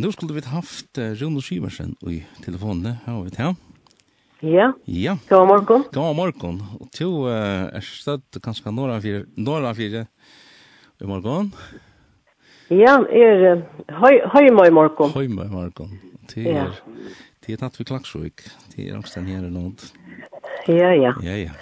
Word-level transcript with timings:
nu 0.00 0.12
skulle 0.12 0.34
vi 0.34 0.40
haft 0.48 0.98
Rune 0.98 1.42
Siversen 1.42 1.96
i 2.08 2.22
telefonen, 2.44 2.96
har 3.04 3.22
vi 3.22 3.30
det 3.30 3.54
Ja. 4.40 4.72
Ja. 4.84 5.18
God 5.28 5.46
morgen. 5.46 5.84
God 5.92 6.16
morgen. 6.16 6.62
Og 6.80 6.88
to 6.96 7.08
uh, 7.28 7.68
er 7.76 7.84
støtt 7.84 8.38
kanskje 8.40 8.72
några 8.72 9.00
fire, 9.00 9.24
några 9.36 9.74
fire 9.74 10.06
i 11.00 11.06
morgen. 11.06 11.50
Ja, 12.70 12.94
er 13.04 13.60
høyma 14.32 14.64
i 14.66 14.70
morgen. 14.72 15.12
Høyma 15.12 15.44
i 15.44 15.52
morgen. 15.52 15.98
Til 16.28 16.48
ja. 16.48 16.62
er, 16.70 16.78
til 17.44 17.58
er 17.58 17.60
tatt 17.60 17.76
vi 17.76 17.84
klaksvik. 17.84 18.46
Til 18.72 18.88
er 18.88 18.96
angsten 18.96 19.28
her 19.28 19.44
i 19.44 19.50
nåd. 19.52 19.84
Ja, 20.68 20.94
ja. 20.96 21.12
Ja, 21.20 21.36
ja. 21.36 21.58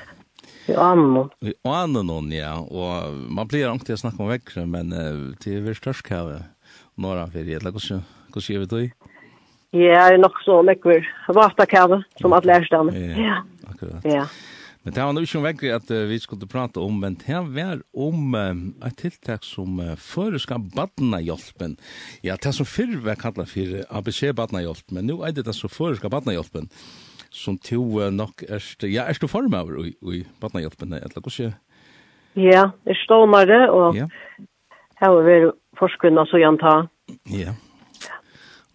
I 0.69 0.77
annen 0.77 1.17
annan. 1.17 1.33
I 1.43 1.57
annan, 1.65 2.31
ja. 2.31 2.53
Og 2.63 3.19
man 3.27 3.51
blir 3.51 3.67
angst 3.73 3.89
til 3.89 3.99
å 3.99 4.03
snakke 4.05 4.23
om 4.23 4.31
vekkere, 4.31 4.69
men 4.71 4.95
uh, 4.95 5.35
til 5.43 5.65
vi 5.67 5.75
størst 5.75 6.07
kjave 6.07 6.45
några 6.95 7.27
fire, 7.35 7.59
eller 7.59 7.75
hvordan? 7.75 8.07
Hva 8.33 8.45
sier 8.45 8.65
vi 8.65 8.71
til? 8.71 8.91
Ja, 9.77 10.07
det 10.09 10.17
er 10.17 10.23
nok 10.23 10.39
så 10.45 10.63
lekkur 10.65 11.05
vatakave 11.37 12.01
som 12.21 12.33
alle 12.33 12.55
er 12.57 12.65
stannet. 12.65 12.97
Ja, 13.21 13.43
akkurat. 13.69 14.07
Ja. 14.09 14.25
Men 14.89 14.95
det 14.95 15.05
var 15.05 15.13
nog 15.13 15.27
ikke 15.27 15.43
vekkig 15.45 15.73
at 15.75 15.91
uh, 15.93 16.07
vi 16.09 16.17
skulle 16.23 16.49
prata 16.49 16.81
om, 16.81 17.01
men 17.03 17.19
det 17.21 17.41
var 17.53 17.83
om 17.93 18.33
uh, 18.33 18.87
et 18.87 18.97
tiltak 18.97 19.45
som 19.45 19.77
uh, 19.83 19.93
føreska 20.01 20.57
badnahjálpen. 20.57 21.77
Ja, 22.25 22.39
det 22.41 22.55
som 22.57 22.65
fyrr 22.65 22.97
var 23.05 23.21
kallet 23.21 23.51
for 23.53 23.83
ABC-badnahjálpen, 23.99 24.97
men 24.97 25.11
nu 25.11 25.21
er 25.21 25.37
det 25.37 25.45
det 25.45 25.57
som 25.59 25.69
føreska 25.69 26.09
badnahjálpen, 26.09 26.71
som 27.29 27.61
to 27.61 27.83
uh, 28.01 28.09
nok 28.09 28.47
erst, 28.49 28.89
ja, 28.89 29.05
erst 29.05 29.21
du 29.21 29.29
form 29.29 29.53
av 29.59 29.75
i, 29.85 29.93
i 29.93 30.25
badnahjálpen, 30.41 30.97
eller 30.97 31.21
hvordan? 31.21 31.59
Ja, 32.41 32.71
det 32.87 32.97
er 32.97 33.03
stånare, 33.05 33.63
og 33.69 33.99
ja. 33.99 34.09
her 35.03 35.13
har 35.13 35.25
vi 35.29 35.41
forskvinna 35.77 36.25
så 36.33 36.41
gjenta. 36.41 36.79
Ja. 37.29 37.59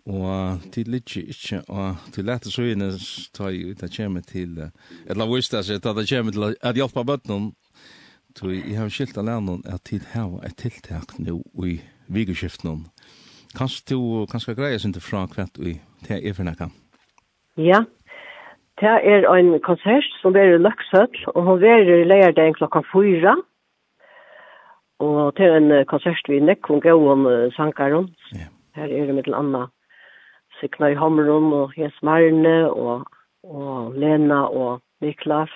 Og 0.04 0.60
til 0.74 0.90
litt 0.92 1.14
ikke, 1.16 1.62
og 1.72 1.96
til 2.12 2.26
lette 2.28 2.52
søgene 2.52 2.90
tar 3.32 3.54
jeg 3.54 3.72
ut 3.72 3.84
at 3.86 3.94
kommer 3.96 4.22
til, 4.28 4.58
eller 5.08 5.30
visst 5.32 5.54
jeg 5.54 5.80
at 5.80 5.86
jeg 5.86 6.10
kommer 6.10 6.32
til 6.36 6.56
at 6.60 6.76
hjelpe 6.76 7.06
bøttene, 7.08 7.54
så 8.36 8.50
jeg 8.50 8.76
har 8.76 8.90
skilt 8.90 9.18
av 9.18 9.26
lærnen 9.30 9.62
at 9.64 9.86
tid 9.88 10.04
her 10.12 10.28
var 10.28 10.44
et 10.44 10.58
tiltak 10.60 11.16
nå 11.20 11.40
i 11.64 11.78
vigeskiften. 12.12 12.88
Kanskje 13.56 13.94
du 13.94 14.26
kanskje 14.28 14.58
greie 14.58 14.80
sin 14.80 14.92
til 14.94 15.02
fra 15.06 15.24
kvart 15.32 15.56
i 15.62 15.78
til 16.04 16.20
er 16.20 16.36
for 16.36 16.44
noe? 16.44 16.68
Ja, 17.56 17.80
det 18.82 18.90
er 18.90 19.28
en 19.30 19.54
konsert 19.64 20.10
som 20.20 20.36
er 20.36 20.58
i 20.58 20.60
Løksøtl, 20.60 21.30
og 21.32 21.48
hun 21.48 21.64
er 21.64 21.86
i 22.02 22.04
lærdagen 22.04 22.58
klokka 22.58 22.82
fyra, 22.92 23.38
og 25.00 25.38
det 25.38 25.48
er 25.48 25.56
en 25.62 25.86
konsert 25.88 26.28
vi 26.28 26.42
nekker 26.44 26.76
og 26.76 26.84
gøy 26.84 27.08
om 27.14 27.24
sangeren. 27.56 28.12
Ja. 28.36 28.50
Her 28.76 28.90
er 28.90 29.08
det 29.08 29.16
mitt 29.16 29.32
annet 29.32 29.72
Signa 30.64 30.90
i 30.92 30.96
Hammeron 30.96 31.54
og 31.54 31.74
Jes 31.78 31.96
Marne 32.04 32.72
og, 32.72 33.06
og 33.44 33.94
Lena 33.96 34.46
og 34.48 34.82
Niklas. 35.02 35.52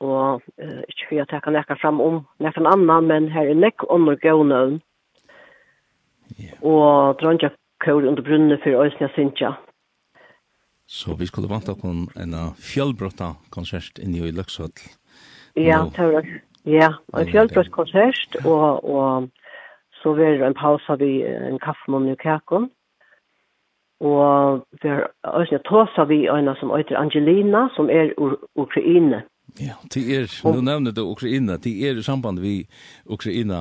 Og 0.00 0.42
eh, 0.58 0.82
ikke 0.88 1.06
for 1.08 1.22
at 1.22 1.32
jeg 1.32 1.42
kan 1.42 1.52
leke 1.52 1.76
fram 1.80 2.00
om 2.00 2.26
nekken 2.40 2.66
annan, 2.66 3.06
men 3.06 3.30
her 3.32 3.48
er 3.48 3.54
nekk 3.54 3.86
under 3.88 4.16
gøvnøvn. 4.16 4.80
Yeah. 6.36 6.58
Og 6.62 7.16
dronja 7.20 7.50
kål 7.84 8.08
under 8.08 8.22
brunnet 8.22 8.60
for 8.62 8.82
Øysnia 8.82 9.08
Sintja. 9.14 9.54
Så 10.86 11.14
vi 11.18 11.26
skulle 11.26 11.48
vanta 11.48 11.74
på 11.74 11.88
en 11.88 12.34
fjellbrotta 12.58 13.34
konsert 13.50 13.98
inni 13.98 14.20
i 14.26 14.34
Løksvall. 14.34 14.74
Ja, 15.56 15.86
tøvra. 15.96 16.22
Ja, 16.66 16.92
en 17.14 17.30
fjellbrott 17.30 17.70
konsert, 17.70 18.36
og, 18.44 18.84
og 18.84 19.28
så 20.02 20.14
var 20.14 20.34
det 20.34 20.46
en 20.46 20.54
pausa 20.54 20.96
vid 20.98 21.22
en 21.26 21.58
kaffemån 21.62 22.10
i 22.12 22.16
kakon 22.20 22.68
og 24.00 24.66
vi 24.82 24.88
har 24.88 25.10
også 25.22 25.58
Tåsa 25.64 26.04
vi 26.04 26.28
øyne 26.28 26.54
som 26.60 26.70
øyter 26.70 26.98
Angelina, 26.98 27.68
som 27.76 27.90
er 27.90 28.12
ur 28.18 28.38
Ukraine. 28.56 29.22
Ja, 29.60 29.74
det 29.94 30.02
er, 30.16 30.26
nu 30.44 30.60
nevner 30.60 30.92
du 30.92 31.02
Ukraina, 31.02 31.52
det 31.56 31.72
er 31.88 31.98
i 31.98 32.02
samband 32.02 32.40
vi 32.40 32.66
Ukraina 33.06 33.60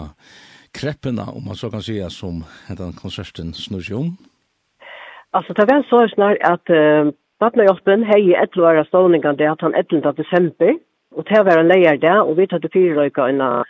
kreppena, 0.73 1.23
om 1.35 1.43
man 1.47 1.55
så 1.55 1.69
kan 1.69 1.81
säga, 1.81 2.09
som 2.09 2.43
den 2.77 2.93
konserten 2.93 3.53
snurr 3.53 3.93
om. 3.99 4.17
Alltså, 5.31 5.53
det 5.53 5.65
var 5.71 5.83
så 5.83 6.07
snart 6.15 6.37
at 6.41 6.65
uh, 6.69 7.11
Vatnajolpen 7.39 8.03
hei 8.07 8.33
etter 8.39 8.61
å 8.61 8.67
være 8.67 9.35
det 9.39 9.49
at 9.51 9.61
han 9.61 9.75
11. 9.75 10.13
desember, 10.17 10.73
og 11.15 11.23
det 11.29 11.41
var 11.45 11.59
en 11.59 11.67
leier 11.67 11.97
det, 11.97 12.17
og 12.27 12.37
vi 12.37 12.47
tatt 12.47 12.67
fire 12.73 12.95
røyka 12.95 13.27
en 13.29 13.41
eh 13.41 13.63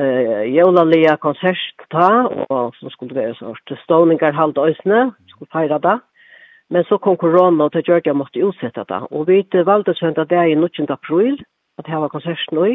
uh, 0.00 0.44
jólalega 0.56 1.16
konsert 1.16 1.76
ta 1.90 2.28
og 2.48 2.74
så 2.80 2.88
skulle 2.90 3.14
det 3.14 3.22
være 3.22 3.34
sort 3.34 3.72
ståningar 3.84 4.32
halda 4.32 4.60
øysene, 4.68 5.12
skulle 5.42 5.52
feire 5.52 5.78
det. 5.78 5.98
Men 6.70 6.84
så 6.84 6.98
kom 6.98 7.16
korona, 7.16 7.64
og 7.64 7.72
det 7.72 7.84
gjør 7.86 8.00
jeg 8.04 8.16
måtte 8.16 8.44
utsette 8.44 8.84
det. 8.88 9.00
Og 9.10 9.26
vi 9.28 9.44
valgte 9.52 9.94
sånn 9.94 10.16
at 10.16 10.30
det 10.30 10.38
er 10.38 10.52
i 10.52 10.54
19. 10.54 10.88
april, 10.88 11.42
at 11.78 11.86
det 11.86 12.00
var 12.00 12.08
konserten 12.08 12.56
nå. 12.56 12.68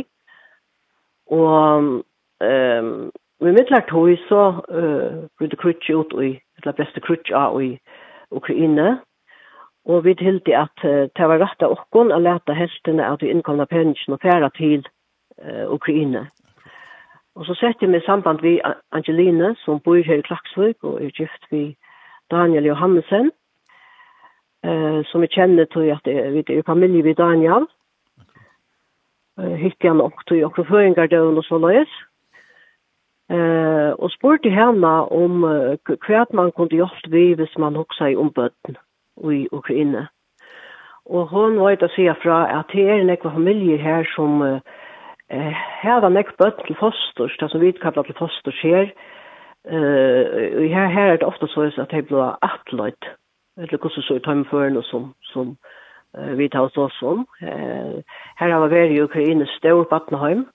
Og 1.34 2.04
um, 2.44 3.12
vi 3.42 3.54
midtlagt 3.54 3.90
tog 3.90 4.14
så 4.28 4.44
uh, 4.70 5.26
ble 5.38 5.50
det 5.50 5.60
krutsk 5.60 5.90
ut, 5.90 6.14
i, 6.22 6.38
eller 6.62 6.78
beste 6.78 7.02
krutsk 7.02 7.32
av 7.34 7.58
i 7.62 7.78
Ukraina. 8.32 9.00
Og 9.88 10.04
vi 10.06 10.14
tilti 10.20 10.54
at 10.54 10.86
uh, 10.86 11.10
det 11.10 11.30
var 11.32 11.42
rett 11.42 11.66
av 11.66 11.74
åkken 11.80 12.14
å 12.14 12.22
lete 12.22 12.54
heltene 12.54 13.08
av 13.08 13.18
de 13.24 13.32
innkomne 13.32 13.66
pensjonen 13.66 14.20
og 14.20 14.22
fære 14.22 14.52
til 14.60 14.86
uh, 15.42 15.66
Ukraina. 15.74 16.28
Og 17.38 17.46
så 17.46 17.54
sette 17.58 17.86
vi 17.86 17.98
i 17.98 18.06
samband 18.06 18.42
vi 18.42 18.60
Angeline, 18.92 19.56
som 19.66 19.82
bor 19.82 19.98
her 20.02 20.22
i 20.22 20.26
Klaksvøk 20.26 20.86
og 20.86 21.02
er 21.02 21.14
gift 21.14 21.50
vi 21.52 21.76
Daniel 22.32 22.66
Johansen, 22.66 23.32
eh, 24.64 25.00
som 25.12 25.22
vi 25.22 25.28
kjenner 25.32 25.66
til 25.72 25.92
at 25.94 26.06
vi 26.06 26.44
er 26.58 26.66
familie 26.66 27.04
ved 27.04 27.16
Daniel. 27.16 27.68
Okay. 29.38 29.58
Hittet 29.58 29.90
han 29.90 30.02
også 30.02 30.24
til 30.28 30.46
åkne 30.46 30.66
føringar 30.66 31.14
og 31.14 31.44
så 31.46 31.58
løs. 31.62 31.92
Eh, 33.30 33.92
og 34.00 34.12
spurte 34.12 34.50
henne 34.50 34.94
om 35.12 35.44
hva 35.44 36.26
man 36.34 36.52
kunne 36.52 36.80
gjort 36.80 37.10
vi 37.12 37.34
hvis 37.36 37.58
man 37.58 37.76
hoksa 37.76 38.08
i 38.08 38.16
ombøtten 38.16 38.78
i 39.32 39.48
Ukraina. 39.52 40.08
Og 41.06 41.28
hon 41.28 41.60
var 41.60 41.76
ute 41.76 41.88
å 41.88 41.94
si 41.96 42.08
fra 42.24 42.46
at 42.60 42.72
det 42.74 42.88
er 42.88 43.06
nekva 43.08 43.32
familie 43.36 43.78
her 43.80 44.08
som 44.16 44.42
eh, 44.44 45.62
har 45.84 46.02
var 46.04 46.12
nekva 46.12 46.36
bøtt 46.40 46.66
til 46.68 46.80
foster, 46.80 47.32
det 47.40 47.52
som 47.52 47.62
vi 47.64 47.72
kallar 47.72 48.08
til 48.08 48.18
foster 48.18 48.56
skjer, 48.56 48.92
eh, 48.92 49.17
Eh 49.70 50.70
her, 50.70 50.88
her 50.88 51.12
er 51.12 51.18
det 51.18 51.28
ofte 51.28 51.48
så 51.48 51.62
at 51.62 51.92
det 51.92 52.08
blir 52.08 52.38
attlöjt. 52.42 53.06
Eller 53.58 53.78
hur 53.82 53.90
så 53.90 54.14
i 54.16 54.20
man 54.26 54.46
för 54.46 54.78
och 54.78 54.86
som 55.22 55.58
uh, 56.18 56.38
vi 56.38 56.50
tar 56.50 56.60
oss 56.60 56.78
også 56.78 57.08
om. 57.08 57.28
Uh, 57.42 58.02
her 58.38 58.52
har 58.52 58.68
vi 58.68 58.76
vært 58.76 58.92
i 58.92 59.02
Ukraina 59.02 59.46
stor 59.46 59.84
Battenheim. 59.84 60.48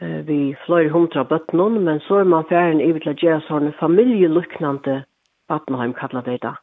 Eh 0.00 0.26
vi 0.26 0.56
flyr 0.66 0.90
hundra 0.90 1.22
Battenheim 1.24 1.82
men 1.84 2.00
så 2.00 2.14
er 2.14 2.24
man 2.24 2.44
færen 2.48 2.80
i 2.80 2.92
till 2.92 3.16
Jazz 3.22 3.42
sånn 3.48 3.66
en 3.66 3.80
familjeliknande 3.80 5.04
Battenheim 5.48 5.92
kallar 5.94 6.22
det 6.22 6.42
da. 6.42 6.54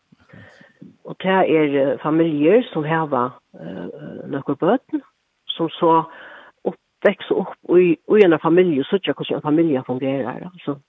Og 1.05 1.15
det 1.23 1.29
är 1.29 1.97
familier 1.97 2.61
som 2.61 2.83
har 2.83 3.05
uh, 3.05 3.87
några 4.27 4.55
barn 4.55 5.01
som 5.47 5.69
så 5.69 6.05
växa 7.01 7.33
upp 7.33 7.77
i 7.77 7.97
i 8.17 8.25
en 8.25 8.39
familie, 8.39 8.83
så 8.83 8.97
tjocka 8.97 9.23
som 9.23 9.35
en 9.35 9.41
familj 9.41 9.81
fungerer. 9.85 10.49
Altså, 10.53 10.79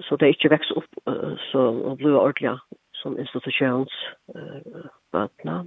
så 0.00 0.16
det 0.16 0.34
ikke 0.34 0.50
vekst 0.50 0.72
opp 0.76 0.98
uh, 1.08 1.34
så, 1.50 1.58
og 1.58 1.98
blir 1.98 2.18
ordentlig 2.18 2.58
som 3.02 3.18
institutions 3.18 3.92
Uh, 4.34 4.88
bøtna. 5.12 5.64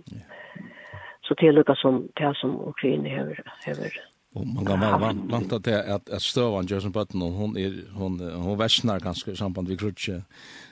Så 1.23 1.35
det 1.39 1.47
er 1.47 1.53
lukka 1.55 1.75
som 1.75 2.07
det 2.17 2.31
som 2.35 2.55
Ukraina 2.67 3.09
hever. 3.09 3.37
hever 3.65 3.93
Og 4.35 4.47
man 4.47 4.65
kan 4.65 4.81
være 4.81 4.99
vant, 4.99 5.31
vant 5.31 5.63
til 5.63 5.71
at, 5.71 6.09
at 6.09 6.21
støvan 6.21 6.65
gjør 6.65 6.79
som 6.79 6.93
bøtten, 6.93 7.21
og 7.21 7.31
hun, 7.31 7.57
er, 7.57 7.69
hun, 7.99 8.19
hun 8.45 8.59
versnar 8.59 8.99
ganske 8.99 9.31
i 9.31 9.35
samband 9.35 9.67
vi 9.67 9.75
krutje. 9.75 10.23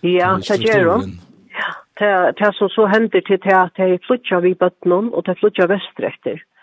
Ja, 0.03 0.35
det 0.41 0.59
gjør 0.65 0.97
hun. 0.97 1.13
Ja, 1.55 1.69
det, 1.99 2.35
det 2.39 2.51
som 2.55 2.69
så 2.69 2.87
hender 2.93 3.21
til 3.21 3.39
det 3.45 3.53
at 3.53 3.77
de 3.77 3.99
flytter 4.07 4.39
vi 4.39 4.53
bøtten, 4.53 5.13
og 5.13 5.25
de 5.25 5.35
flytter 5.39 5.67
vestrekter. 5.67 6.37
Mm 6.41 6.55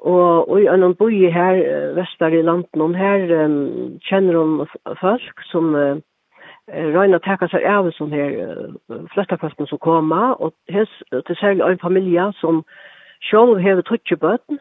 Og, 0.00 0.50
og 0.50 0.60
i 0.60 0.66
en 0.66 0.94
boi 0.94 1.30
her, 1.32 1.92
vestar 1.96 2.28
i 2.28 2.42
landen, 2.42 2.94
her 2.94 3.44
um, 3.44 3.98
kjenner 4.04 4.36
hun 4.36 4.66
folk 5.00 5.42
som 5.50 5.74
uh, 5.74 5.96
Reina 6.68 7.18
teka 7.22 7.48
seg 7.48 7.64
av 7.64 7.88
som 7.96 8.12
her 8.12 8.34
uh, 8.44 9.04
fløtterkvasten 9.14 9.66
som 9.70 9.78
koma, 9.78 10.34
og 10.34 10.52
hes, 10.68 10.90
til 11.12 11.36
særlig 11.40 11.64
en 11.64 11.80
familie 11.80 12.28
som 12.40 12.64
sjål 13.24 13.56
hever 13.62 13.86
tutsi 13.86 14.18
bøten, 14.20 14.58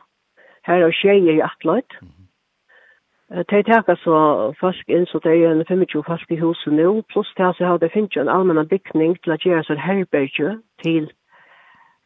her 0.66 0.86
er 0.86 0.96
tjejer 1.02 1.36
i 1.36 1.44
atløyt. 1.44 1.98
Mm 2.02 2.08
-hmm. 2.08 3.44
De 3.52 3.64
teka 3.64 3.96
så 3.96 4.54
folk 4.60 4.88
inn, 4.88 5.06
så 5.06 5.20
det 5.24 5.44
er 5.44 5.52
en 5.52 5.66
25 5.66 6.04
folk 6.04 6.32
i 6.32 6.40
huset 6.40 6.74
nå, 6.74 7.02
pluss 7.02 7.34
til 7.36 7.44
at 7.44 7.60
jeg 7.60 7.68
hadde 7.68 7.90
finnet 7.90 8.18
en 8.18 8.30
allmenn 8.30 8.68
bygning 8.68 9.24
til 9.24 9.32
å 9.32 9.38
gjøre 9.38 9.64
seg 9.64 9.78
herberge 9.78 10.60
til 10.84 11.12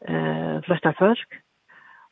uh, 0.09 0.61
fløtterkvasten 0.65 1.37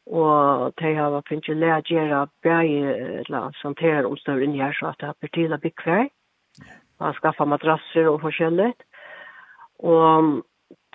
og 0.09 0.73
de 0.79 0.93
har 0.95 1.21
finnet 1.27 1.57
lære 1.57 1.81
gjøre 1.81 2.27
bære 2.43 2.97
eller 3.19 3.51
santere 3.61 4.05
omstøver 4.05 4.43
inn 4.43 4.55
her, 4.55 4.71
så 4.73 4.91
at 4.93 4.99
det 4.99 5.07
har 5.07 5.57
å 5.57 5.63
bygge 5.63 5.83
hver. 5.83 6.07
Man 6.99 7.13
skaffa 7.13 7.45
madrasser 7.45 8.07
og 8.09 8.21
forskjellig. 8.21 8.73
Og 9.79 10.43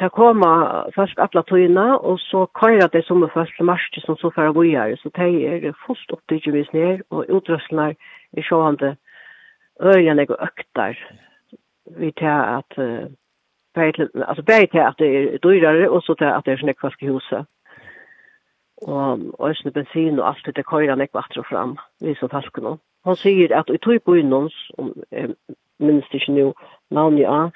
det 0.00 0.11
kommer 0.12 0.91
først 0.97 1.19
alle 1.19 1.43
tøyene, 1.43 1.99
og 1.99 2.19
så 2.19 2.47
kører 2.61 2.88
det 2.88 3.05
som 3.05 3.23
er 3.23 3.31
først 3.35 3.53
til 3.56 3.64
mars 3.64 3.88
som 4.05 4.17
så 4.17 4.31
færre 4.35 4.55
bøyer. 4.55 4.97
Så 4.97 5.11
de 5.17 5.44
er 5.47 5.73
fullt 5.87 6.12
opp 6.12 6.23
til 6.29 6.37
ikke 6.37 6.67
ned, 6.73 7.00
og 7.11 7.26
utrøstene 7.29 7.94
er 8.37 8.43
sjående 8.43 8.97
øyene 9.81 10.26
og 10.29 10.37
økter. 10.49 10.97
Vi 11.99 12.11
tar 12.11 12.58
at, 12.58 12.79
uh, 12.79 13.06
altså 14.29 14.43
bare 14.43 14.67
til 14.67 14.79
at 14.79 14.94
det 14.99 15.11
er 15.17 15.38
dyrere, 15.38 15.91
og 15.91 16.03
så 16.03 16.15
til 16.15 16.25
at 16.25 16.44
det 16.44 16.53
er 16.53 16.62
sånn 16.62 16.75
ekvaske 16.75 17.11
huset 17.12 17.47
og 18.88 19.50
øsne 19.50 19.70
bensin 19.70 20.19
og 20.19 20.29
alt 20.29 20.56
det 20.56 20.67
køyra 20.67 20.94
nek 20.94 21.14
vart 21.14 21.37
og 21.38 21.46
fram, 21.50 21.76
vi 22.00 22.14
som 22.19 22.31
falsk 22.31 22.58
nå. 22.58 22.76
Han 23.05 23.17
sier 23.19 23.55
at 23.58 23.70
i 23.70 23.79
tog 23.82 24.02
på 24.05 24.14
innons, 24.14 24.55
om 24.79 24.93
eh, 25.11 25.31
minst 25.82 26.14
ikke 26.14 26.32
nå 26.32 26.52
navn 26.90 27.19
ja, 27.19 27.50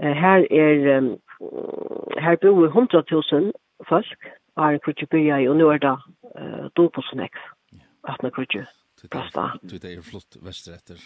eh, 0.00 0.14
her 0.14 0.46
er, 0.50 0.98
um, 0.98 1.16
her 2.18 2.36
bor 2.42 2.68
100.000 2.68 3.52
folk, 3.88 4.28
er 4.56 4.74
en 4.74 4.82
krutje 4.82 5.06
bya 5.06 5.38
i, 5.42 5.48
og 5.48 5.56
nå 5.58 5.70
er 5.74 5.82
det 5.82 5.94
uh, 6.38 6.66
do 6.76 6.88
på 6.88 7.02
sin 7.10 7.20
eh, 7.20 7.42
at 8.08 8.22
man 8.22 8.34
krutje. 8.34 8.66
Plasta. 9.10 9.50
Det 9.62 9.84
er 9.84 10.02
flott 10.02 10.38
vestretter. 10.42 10.98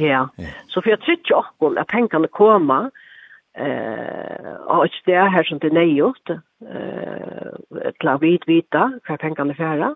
Ja, 0.00 0.26
så 0.72 0.80
for 0.80 0.88
jeg 0.88 1.00
trykker 1.04 1.24
ikke 1.24 1.36
akkurat 1.36 1.78
at 1.82 1.90
pengene 1.92 2.28
kommer, 2.32 2.88
Eh, 3.58 4.52
och 4.54 4.88
det 5.04 5.14
är 5.14 5.28
här 5.28 5.44
som 5.44 5.58
det 5.58 5.72
nej 5.72 5.96
gjort 5.96 6.30
eh, 6.30 7.92
klar 7.98 8.14
å 8.14 8.22
vita 8.22 8.46
vite 8.46 8.82
hva 9.08 9.16
pengene 9.16 9.94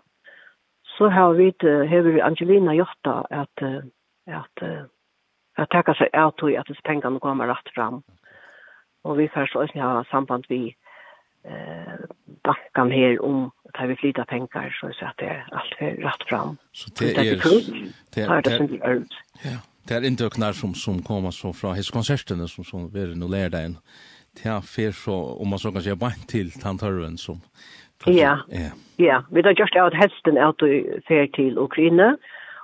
så 0.97 1.09
har 1.09 1.33
vi, 1.33 1.53
har 1.61 2.21
Angelina 2.21 2.75
gjort 2.75 3.07
att 3.07 3.31
att 3.31 3.63
att 4.27 4.63
at 5.57 5.69
takke 5.69 5.93
seg 5.93 6.09
av 6.13 6.31
tog 6.31 6.55
at 6.55 6.67
pengarna 6.83 7.19
kommer 7.19 7.47
rätt 7.47 7.73
fram. 7.75 8.03
och 9.03 9.19
vi 9.19 9.27
får 9.27 9.45
så 9.45 9.59
også 9.59 9.79
ha 9.79 10.03
samband 10.03 10.45
vi 10.49 10.75
eh, 11.45 11.99
bankan 12.43 12.91
här 12.91 13.21
om 13.21 13.51
att 13.73 13.89
vi 13.89 13.95
flyttar 13.95 14.25
pengar 14.25 14.77
så 14.79 15.05
att 15.05 15.17
det 15.17 15.25
är 15.25 15.47
allt 15.51 15.75
för 15.79 15.85
rätt 15.85 16.23
fram. 16.29 16.57
Så 16.71 16.89
det 16.99 17.11
är 17.11 17.23
det 18.15 18.21
är 18.21 18.41
det 18.41 18.51
är 18.81 19.03
Ja 19.43 19.72
det 19.87 19.97
er 19.97 20.07
inntøknar 20.07 20.55
som, 20.57 20.73
som 20.73 21.01
kommer 21.03 21.31
så 21.31 21.53
fra 21.53 21.73
hans 21.77 21.91
konsertene 21.91 22.47
som, 22.47 22.63
som 22.63 22.89
vi 22.93 23.03
er 23.03 23.15
nå 23.15 23.27
lærer 23.27 23.53
deg 23.55 23.77
det 24.39 24.49
er 24.49 24.61
fer 24.65 24.91
så, 24.97 25.13
om 25.13 25.49
man 25.53 25.59
så 25.61 25.71
kan 25.71 25.83
si, 25.85 25.95
bare 25.95 26.27
til 26.27 26.51
tantørven 26.51 27.17
som 27.17 27.41
Ja, 28.07 28.37
ja. 28.51 29.21
Vi 29.31 29.41
har 29.45 29.53
gjort 29.55 29.75
at 29.79 29.95
hesten 29.95 30.37
er 30.37 30.51
til 30.59 30.99
fer 31.07 31.29
til 31.35 31.57
Ukraina, 31.57 32.17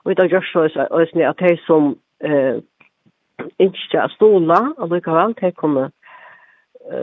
og 0.03 0.09
vi 0.09 0.15
har 0.17 0.27
gjort 0.27 0.49
så 0.51 0.65
at 0.67 1.39
de 1.39 1.57
som 1.63 1.95
eh, 2.19 2.59
ikke 3.59 3.97
er 3.97 4.11
stola, 4.17 4.59
og 4.77 4.89
likevel, 4.91 5.35
de 5.39 5.51
kommer 5.51 5.89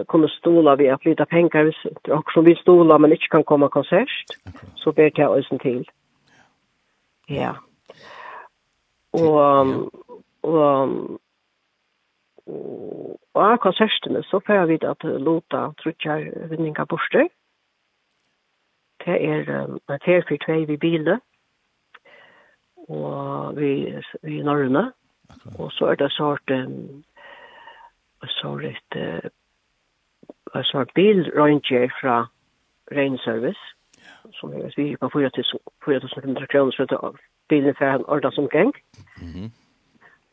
kunne 0.09 0.29
stola 0.29 0.77
vi 0.77 0.91
att 0.91 1.03
flytta 1.03 1.27
pengar 1.27 1.75
och 2.09 2.33
som 2.33 2.45
vi 2.45 2.55
stola 2.55 2.99
men 2.99 3.12
inte 3.12 3.27
kan 3.31 3.45
komma 3.45 3.69
konsert 3.69 4.25
så 4.75 4.93
ber 4.93 5.11
jag 5.15 5.31
oss 5.31 5.49
till. 5.61 5.91
Ja. 7.27 7.57
Og, 9.17 9.93
og, 10.43 11.21
og, 12.47 13.21
av 13.37 13.57
konsertene 13.65 14.23
så 14.29 14.41
får 14.45 14.67
vi 14.71 14.79
at 14.89 15.05
Lota 15.05 15.71
trutjar 15.81 16.27
vinninga 16.51 16.85
borster. 16.89 17.29
Det 19.05 19.17
er, 19.23 19.51
en 19.51 19.81
er 19.89 20.25
for 20.29 20.45
tvei 20.45 20.65
vi 20.67 20.77
biler, 20.77 21.21
og 22.89 23.57
vi, 23.57 23.71
vi 24.23 24.39
i 24.41 24.43
Norrøna. 24.43 24.91
Og 25.59 25.73
så 25.73 25.93
er 25.93 26.01
det 26.01 26.11
sort, 26.12 26.51
um, 26.51 27.05
sort 28.41 28.65
et, 28.65 28.99
uh, 30.55 30.62
sort 30.65 30.91
bilranger 30.95 31.89
fra 32.01 32.27
Rain 32.93 33.19
Service, 33.19 33.61
som 34.41 34.53
er 34.53 34.73
vi 34.77 34.97
på 34.97 35.09
4.500 35.09 36.47
kroner, 36.47 36.73
for 36.77 36.85
det 36.85 37.01
bilen 37.49 37.75
för 37.75 37.85
han 37.85 38.05
ordnar 38.05 38.31
som 38.31 38.49
gäng. 38.53 38.73
Mm 39.21 39.33
-hmm. 39.35 39.51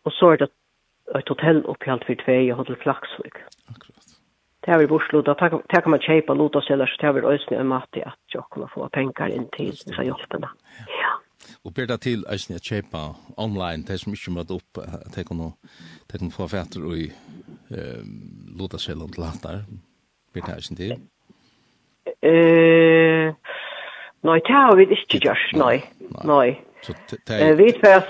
och 0.04 0.14
så 0.14 0.30
är 0.30 0.38
det 0.38 0.48
ett 1.20 1.30
hotell 1.30 1.66
uppehållt 1.66 2.04
för 2.04 2.16
två 2.16 2.32
i 2.32 2.50
Hotel 2.50 2.76
Flaxvik. 2.76 3.34
Akkurat. 3.68 4.04
Det 4.60 4.72
här 4.72 4.80
vi 4.80 4.88
Borslo, 4.88 5.22
då 5.22 5.36
kan 5.68 5.92
man 5.92 6.00
köpa 6.00 6.34
lot 6.34 6.56
oss 6.56 6.68
sälja 6.68 6.86
så 6.86 6.96
det 7.00 7.06
här 7.08 7.14
vi 7.14 7.22
ösning 7.22 7.60
och 7.60 7.66
mat 7.66 7.98
i 7.98 8.02
att 8.04 8.20
jag 8.28 8.44
kommer 8.50 8.68
få 8.68 8.90
pengar 8.90 9.28
in 9.36 9.48
till 9.52 9.76
dessa 9.86 10.04
hjälperna. 10.04 10.50
Ja. 10.88 11.22
Och 11.64 11.72
ber 11.72 11.86
det 11.86 11.98
till 11.98 12.26
ösning 12.26 12.56
att 12.56 12.64
köpa 12.64 13.16
online, 13.38 13.84
det 13.88 13.98
som 13.98 14.12
inte 14.12 14.32
möter 14.32 14.56
upp, 14.56 14.78
att 14.78 15.18
jag 15.18 15.28
kan 16.20 16.32
få 16.32 16.48
fäter 16.48 16.86
och 16.86 16.94
lot 18.60 18.74
oss 18.74 18.86
sälja 18.86 19.04
och 19.04 19.18
latar. 19.18 19.64
Ber 20.34 20.42
det 20.42 20.56
ösning 20.58 20.78
till? 20.78 20.92
Eh... 22.22 23.36
Nei, 24.24 24.40
det 24.40 24.54
har 24.54 24.78
vi 24.80 24.86
ikke 24.96 25.20
gjort, 25.20 25.50
nei. 25.60 25.84
Nei. 26.24 26.54
Så 26.86 26.94
det 27.28 27.54
vi 27.54 27.72
tvärs 27.72 28.04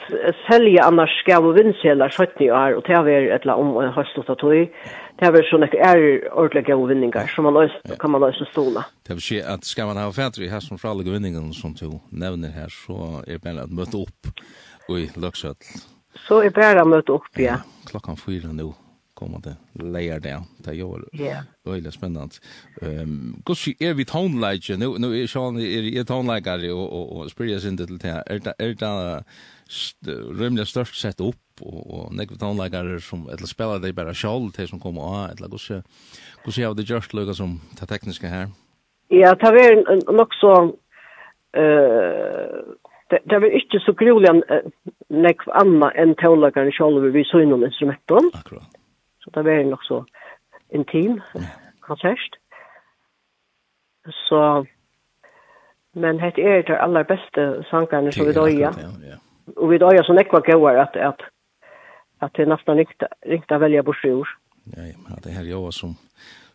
sälja 0.47 0.83
annars 0.83 1.09
ska 1.19 1.41
vi 1.41 1.63
vinna 1.63 2.09
70 2.09 2.51
år 2.51 2.73
och 2.73 2.83
det 2.87 2.93
har 2.93 3.03
vi 3.03 3.29
ett 3.29 3.45
la 3.45 3.55
om 3.55 3.83
en 3.83 3.93
höstot 3.93 4.29
att 4.29 4.37
tog. 4.37 4.71
Det 5.15 5.25
har 5.25 5.31
vi 5.31 5.43
såna 5.43 5.67
är 5.67 6.33
ordliga 6.33 6.75
vinningar 6.77 7.27
som 7.27 7.43
man 7.43 7.53
löst 7.53 7.99
kan 7.99 8.11
man 8.11 8.21
lösa 8.21 8.45
stola. 8.45 8.85
Det 9.07 9.13
vill 9.13 9.21
säga 9.21 9.53
att 9.53 9.63
ska 9.63 9.85
man 9.85 9.97
ha 9.97 10.11
fantri 10.11 10.47
här 10.47 10.59
som 10.59 10.77
för 10.77 10.87
alla 10.89 11.03
vinningarna 11.03 11.53
som 11.53 11.75
to 11.75 11.99
nämner 12.09 12.49
här 12.49 12.69
så 12.69 13.23
är 13.27 13.53
det 13.53 13.61
att 13.63 13.71
möta 13.71 13.97
upp 13.97 14.21
och 14.87 14.99
i 14.99 15.11
Luxhall. 15.15 15.55
Så 16.27 16.39
är 16.39 16.43
det 16.43 16.51
bara 16.51 16.85
möta 16.85 17.13
upp 17.13 17.33
ja. 17.35 17.55
Klockan 17.85 18.17
4 18.17 18.51
nu 18.51 18.73
kommande 19.23 19.55
layer 19.73 20.19
där 20.19 20.39
där 20.57 20.73
gör. 20.73 21.03
Ja. 21.11 21.37
väldigt 21.63 21.93
spännande. 21.93 22.35
Ehm, 22.81 23.35
kus 23.45 23.67
är 23.79 23.93
vi 23.93 24.05
tonlike 24.05 24.77
nu 24.77 24.87
nu 24.97 25.23
är 25.23 25.27
Sean 25.27 25.57
är 25.57 25.99
är 25.99 26.03
tonlike 26.03 26.71
och 26.71 26.87
och 26.97 27.05
och 27.17 27.31
sprider 27.31 27.67
inte 27.67 27.85
till 27.85 27.97
det 27.97 28.07
här. 28.07 28.23
Är 28.31 28.39
det 28.39 28.53
är 28.57 28.75
det 28.79 29.23
rymligt 30.41 30.67
störst 30.67 31.01
sett 31.01 31.19
upp 31.19 31.45
och 31.61 31.81
och 31.93 32.15
några 32.15 32.35
tonlike 32.35 32.99
som 32.99 33.27
eller 33.27 33.47
spelar 33.47 33.79
det 33.79 33.93
bara 33.93 34.13
själv 34.13 34.49
till 34.51 34.67
som 34.67 34.79
kommer 34.79 35.01
och 35.01 35.29
eller 35.31 35.49
kus 35.49 35.71
kus 36.43 36.57
jag 36.57 36.77
det 36.77 36.89
just 36.89 37.13
lukar 37.13 37.33
som 37.33 37.61
det 37.79 37.85
tekniska 37.85 38.27
här. 38.27 38.47
Ja, 39.07 39.35
det 39.35 39.47
är 39.47 40.11
nog 40.17 40.35
så 40.35 40.53
eh 41.59 42.73
det 43.25 43.39
var 43.39 43.47
inte 43.47 43.79
så 43.79 43.93
grolig 43.93 44.29
enn 44.29 44.41
nekv 45.09 45.51
anna 45.61 45.91
än 45.91 46.15
teolagaren 46.15 46.71
sjálfur 46.71 47.11
vi 47.11 47.23
så 47.23 47.41
inom 47.41 47.65
instrumenten. 47.65 48.31
Akkurat. 48.33 48.82
Så 49.23 49.31
det 49.33 49.45
var 49.45 49.63
nok 49.63 49.83
så 49.87 50.03
intim 50.75 51.21
konsert. 51.81 52.39
Så 54.27 54.65
men 55.93 56.17
det 56.17 56.41
er 56.41 56.61
det 56.67 56.77
aller 56.81 57.03
beste 57.03 57.63
sangene 57.69 58.11
som 58.11 58.25
vi 58.25 58.33
døya. 58.33 58.71
Ja. 59.05 59.17
Og 59.57 59.69
vi 59.69 59.77
døya 59.77 60.03
så 60.03 60.13
nekva 60.13 60.41
gauar 60.41 60.79
at, 60.81 60.95
at, 60.95 61.21
at 62.21 62.31
det 62.35 62.47
er 62.47 62.49
nesten 62.49 62.81
ringt 63.29 63.51
å 63.51 63.59
velja 63.61 63.83
bort 63.85 64.05
i 64.05 64.13
ord. 64.15 64.31
Ja, 64.73 64.87
ja, 64.89 65.19
det 65.23 65.35
her 65.35 65.45
joa 65.45 65.71
som, 65.71 65.93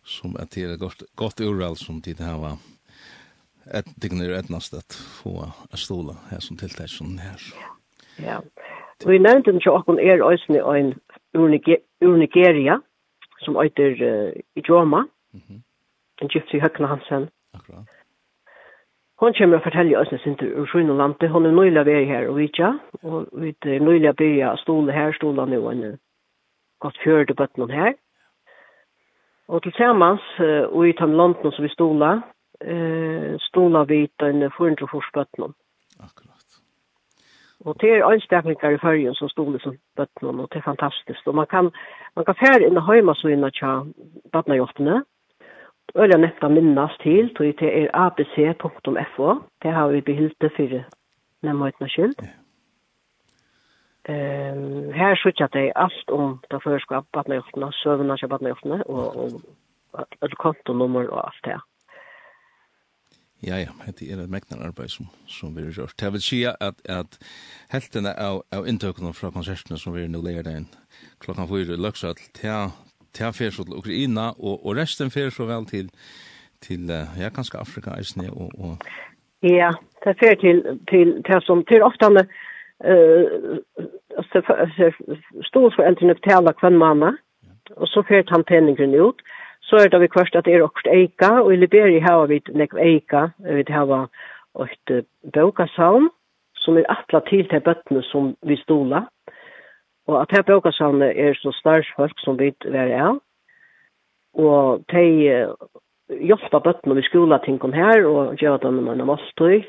som 0.02 0.34
at 0.40 0.50
det 0.56 0.64
er 0.66 0.80
godt, 0.80 1.04
godt 1.16 1.40
urval 1.40 1.76
som 1.76 2.02
tid 2.02 2.18
her 2.24 2.40
var 2.42 2.58
ett 3.74 3.86
dignar 3.96 4.30
ett 4.30 4.48
nästa 4.48 4.76
att 4.76 4.92
få 4.92 5.52
en 5.70 5.78
stola 5.78 6.16
här 6.30 6.40
som 6.40 6.56
tiltak 6.56 6.88
som 6.88 7.18
här. 7.18 7.40
Ja. 8.16 8.42
Vi 9.06 9.18
nevnte 9.18 9.52
den 9.52 9.60
också 9.66 9.92
en 9.92 9.98
er 9.98 10.32
ösne 10.32 10.58
en 10.58 10.94
ur 11.34 12.16
Nigeria, 12.16 12.80
som 13.40 13.56
øyder 13.56 13.90
uh, 13.90 14.32
Ijoma, 14.56 15.00
mm 15.32 15.40
-hmm. 15.40 15.60
en 16.22 16.28
gyft 16.28 16.54
i 16.54 16.58
Høkna 16.58 16.86
Hansen. 16.86 17.28
Akkurat. 17.54 17.88
Hon 19.18 19.34
kommer 19.34 19.58
å 19.58 19.62
fortelle 19.62 19.98
oss 19.98 20.22
sin 20.22 20.36
tur 20.36 20.60
ur 20.60 20.66
Sjøen 20.66 20.90
og 20.90 20.96
Lante. 20.96 21.28
Hon 21.28 21.46
er 21.46 21.50
nøyla 21.50 21.82
veri 21.82 22.04
her 22.04 22.28
og 22.28 22.36
vidtja, 22.36 22.78
og 23.02 23.26
vi 23.32 23.48
er 23.48 23.64
nøylig 23.64 23.84
nøyla 23.84 24.12
byrja 24.12 24.56
stole 24.56 24.92
her, 24.92 25.12
stole 25.12 25.46
nå 25.46 25.70
en 25.70 25.98
godt 26.80 26.98
fjørte 27.04 27.34
bøtten 27.34 27.70
her. 27.70 27.92
Og 29.48 29.62
til 29.62 29.72
samans, 29.72 30.22
uh, 30.38 30.76
og 30.76 30.88
i 30.88 30.92
tann 30.92 31.16
Landen 31.16 31.52
som 31.52 31.64
vi 31.64 31.68
stola, 31.68 32.20
uh, 32.64 33.34
stola 33.38 33.84
vi 33.84 34.08
den 34.20 34.50
400 34.50 34.88
forsbøtten. 34.90 35.54
Og 37.64 37.74
det 37.80 37.90
er 37.90 38.06
ønstakningar 38.06 38.70
i 38.70 38.78
fyrjen 38.78 39.14
som 39.18 39.28
stod 39.28 39.52
liksom 39.52 39.76
bøttene, 39.96 40.42
og 40.42 40.48
det 40.52 40.60
er 40.60 40.66
fantastisk. 40.70 41.26
Og 41.26 41.34
man 41.34 41.46
kan, 41.50 41.70
man 42.16 42.24
kan 42.24 42.38
fære 42.38 42.66
inn 42.66 42.78
i 42.78 42.86
høyma 42.86 43.14
så 43.18 43.32
inn 43.34 43.46
og 43.46 43.54
tja 43.56 43.72
badnajåttene. 44.32 45.02
Øyla 45.96 46.18
nekta 46.20 46.48
minnas 46.48 46.94
til, 47.02 47.32
tog 47.34 47.54
det 47.60 47.70
er 47.82 47.88
abc.fo. 47.94 49.34
Det 49.62 49.72
har 49.72 49.88
vi 49.88 50.00
behyldt 50.00 50.40
det 50.40 50.52
for 50.56 50.84
nemmøytene 51.42 51.88
skyld. 51.88 52.20
Um, 54.08 54.92
her 54.94 55.18
sykja 55.20 55.48
det 55.52 55.72
alt 55.76 56.10
om 56.10 56.38
det 56.50 56.62
føreska 56.62 57.02
badnajåttene, 57.12 57.72
søvnene 57.82 58.16
tja 58.16 58.30
badnajåttene, 58.30 58.84
og, 58.86 59.16
og, 59.92 60.06
og 60.22 60.38
kontonummer 60.38 61.10
og 61.10 61.26
alt 61.26 61.42
det. 61.44 61.58
Ja, 63.46 63.56
ja, 63.56 63.70
det 63.86 64.12
er 64.12 64.18
et 64.18 64.30
meknar 64.30 64.64
arbeid 64.66 64.90
som, 64.90 65.06
som 65.26 65.56
vi 65.56 65.62
har 65.62 65.70
gjort. 65.70 66.02
Jeg 66.02 66.12
vil 66.12 66.22
si 66.22 66.38
at, 66.44 66.80
at 66.90 67.18
heltene 67.70 68.10
av, 68.18 68.40
av 68.50 68.66
inntøkene 68.66 69.12
fra 69.14 69.30
konsertene 69.30 69.78
som 69.78 69.94
vi 69.94 70.02
er 70.02 70.10
nå 70.10 70.22
leger 70.24 70.42
den 70.42 70.66
klokka 71.22 71.46
fyra 71.46 71.76
i 71.76 71.78
Løksall, 71.78 72.18
til 72.34 73.30
fer 73.38 73.54
så 73.54 73.62
til 73.64 73.78
Ukraina, 73.78 74.32
og, 74.38 74.66
og 74.66 74.76
resten 74.76 75.14
fer 75.14 75.30
så 75.30 75.46
vel 75.46 75.70
til, 75.70 75.86
til 76.66 76.90
ja, 76.90 77.30
kanskje 77.30 77.62
Afrika, 77.62 77.94
Eisne, 77.94 78.26
og, 78.32 78.50
og... 78.58 78.76
Ja, 79.46 79.70
det 80.04 80.18
fer 80.18 80.34
til, 80.42 80.64
til, 80.90 81.14
til, 81.22 81.42
som, 81.46 81.62
til 81.70 81.86
ofte 81.86 82.10
med 82.10 82.26
uh, 82.82 83.58
stås 85.46 85.78
for 85.78 85.86
eldrene 85.86 86.18
på 86.18 86.58
kvann 86.60 86.78
mamma, 86.78 87.14
og 87.76 87.86
så 87.86 88.02
fer 88.08 88.26
han 88.34 88.44
penningen 88.50 88.98
ut, 88.98 89.22
og 89.22 89.37
Så 89.68 89.76
er 89.76 89.90
det 89.92 90.00
vi 90.00 90.08
kvart 90.08 90.36
at 90.36 90.46
det 90.46 90.54
er 90.54 90.62
også 90.64 90.88
eika, 90.92 91.30
og 91.44 91.52
i 91.52 91.56
Liberia 91.60 92.00
har 92.00 92.26
vi 92.26 92.40
nek 92.56 92.72
eika, 92.80 93.28
vi 93.44 93.64
har 93.68 94.08
et 94.64 95.06
bøkasalm, 95.34 96.08
som 96.56 96.78
er 96.78 96.88
atla 96.88 97.20
til 97.28 97.48
til 97.48 97.60
bøttene 97.60 98.02
som 98.02 98.34
vi 98.42 98.56
stola. 98.56 99.04
Og 100.08 100.20
at 100.22 100.32
her 100.32 100.42
bøkasalm 100.42 101.02
er 101.02 101.34
så 101.36 101.52
starsfolk 101.52 102.16
som 102.24 102.38
vi 102.38 102.52
er 102.64 102.94
av, 102.96 103.20
og 104.34 104.84
de 104.92 105.04
hjelper 106.08 106.64
bøttene 106.64 106.96
vi 106.96 107.04
skola 107.04 107.38
ting 107.44 107.60
om 107.64 107.72
her, 107.72 108.06
og 108.06 108.36
gjør 108.40 108.56
at 108.56 108.62
de 108.62 108.68
er 108.68 109.04
måltøy. 109.04 109.64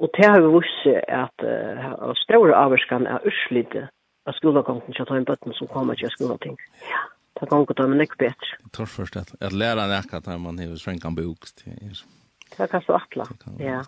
Og 0.00 0.08
det 0.16 0.24
har 0.24 0.40
vi 0.40 0.52
vist 0.54 0.86
at 1.08 1.44
uh, 1.44 2.12
store 2.16 2.54
avvarskan 2.56 3.06
er 3.06 3.26
urslidet 3.26 3.88
av 4.26 4.36
skolagången 4.38 4.94
til 4.94 5.02
å 5.04 5.08
ta 5.08 5.18
en 5.18 5.26
bøttene 5.28 5.56
som 5.58 5.68
kommer 5.68 5.98
til 5.98 6.08
å 6.08 6.14
skola 6.14 6.38
ting. 6.40 6.56
Ja 6.88 7.02
ta 7.38 7.46
gongur 7.50 7.76
ta 7.76 7.86
men 7.86 8.02
ikk 8.04 8.16
betr. 8.20 8.54
Tor 8.72 8.90
først 8.90 9.16
at 9.16 9.34
at 9.40 9.52
læra 9.52 9.88
nekka 9.90 10.20
ta 10.24 10.38
man 10.38 10.58
hevur 10.58 10.80
svenkan 10.80 11.16
bukst. 11.16 11.64
Det 11.64 12.70
kan 12.70 12.82
so 12.82 12.96
atla. 12.98 13.26
Ja. 13.58 13.82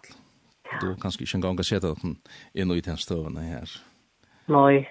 Du 0.80 0.94
kanst 0.96 1.20
en 1.20 1.42
gongur 1.42 1.64
seta 1.64 1.92
at 1.92 2.04
í 2.54 2.62
i 2.62 2.80
den 2.80 2.96
stovna 2.96 3.40
her. 3.40 3.68
Nei. 4.48 4.88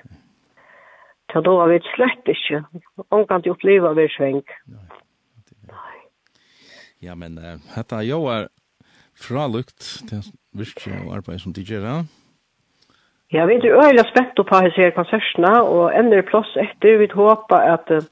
Ta 1.33 1.41
då 1.41 1.57
var 1.57 1.67
vi 1.67 1.79
slett 1.95 2.27
ikkje. 2.27 2.63
Hon 3.09 3.27
kan 3.27 3.41
jo 3.45 3.53
oppleva 3.53 3.93
vi 3.93 4.07
svenk. 4.17 4.51
Nei. 4.67 5.01
Ja, 7.01 7.15
men 7.15 7.37
uh, 7.37 7.57
hetta 7.75 8.03
jo 8.05 8.25
er 8.29 8.47
fralukt 9.17 10.03
til 10.09 10.21
virkje 10.53 10.93
og 11.01 11.15
arbeid 11.15 11.41
som 11.41 11.53
DJ, 11.53 11.79
ja? 11.81 12.01
Ja, 13.31 13.45
vi 13.47 13.55
er 13.55 13.77
øyelig 13.79 14.05
spett 14.09 14.37
på 14.37 14.55
hans 14.55 14.75
her 14.75 14.91
konsertene, 14.93 15.53
og 15.63 15.95
ender 15.97 16.21
plass 16.27 16.51
etter 16.59 16.99
vi 16.99 17.07
håper 17.13 17.73
at 17.73 17.89
uh, 17.95 18.05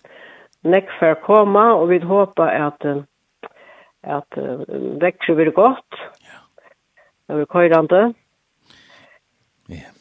nekk 0.68 0.92
for 1.00 1.16
å 1.16 1.22
komme, 1.24 1.64
og 1.80 1.90
vi 1.92 2.00
håper 2.04 2.52
at, 2.68 2.88
at 4.04 4.40
uh, 4.40 4.64
vekker 5.02 5.38
blir 5.38 5.52
godt. 5.56 6.02
Ja. 6.26 6.42
Det 7.30 7.40
blir 7.40 7.50
køyrende. 7.54 8.02
Ja. 9.70 9.94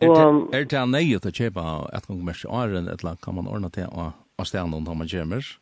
Er 0.00 0.12
det, 0.12 0.24
er 0.52 0.66
det 0.68 0.82
nøye 0.92 1.20
til 1.24 1.32
å 1.32 1.36
kjøpe 1.36 1.66
et 1.96 2.06
gang 2.06 2.08
kongemers 2.08 2.44
i 2.44 2.50
åren, 2.52 2.88
eller 2.92 3.16
kan 3.24 3.36
man 3.38 3.48
ordne 3.48 3.70
til 3.72 3.88
å, 3.88 4.10
å 4.12 4.44
stjerne 4.44 4.76
når 4.76 4.98
man 5.00 5.08
kommer? 5.08 5.52